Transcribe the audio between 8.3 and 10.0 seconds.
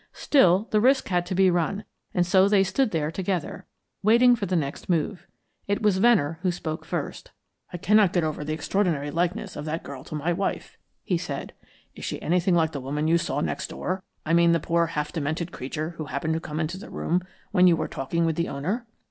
the extraordinary likeness of that